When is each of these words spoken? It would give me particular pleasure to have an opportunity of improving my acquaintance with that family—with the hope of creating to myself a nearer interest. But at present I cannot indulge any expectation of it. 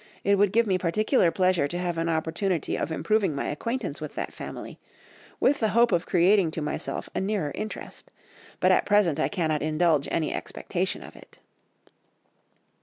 It 0.23 0.39
would 0.39 0.51
give 0.51 0.65
me 0.65 0.79
particular 0.79 1.29
pleasure 1.29 1.67
to 1.67 1.77
have 1.77 1.99
an 1.99 2.09
opportunity 2.09 2.75
of 2.75 2.91
improving 2.91 3.35
my 3.35 3.45
acquaintance 3.49 4.01
with 4.01 4.15
that 4.15 4.33
family—with 4.33 5.59
the 5.59 5.67
hope 5.77 5.91
of 5.91 6.07
creating 6.07 6.49
to 6.57 6.61
myself 6.63 7.07
a 7.13 7.21
nearer 7.21 7.51
interest. 7.53 8.09
But 8.59 8.71
at 8.71 8.87
present 8.87 9.19
I 9.19 9.27
cannot 9.27 9.61
indulge 9.61 10.07
any 10.09 10.33
expectation 10.33 11.03
of 11.03 11.15
it. 11.15 11.37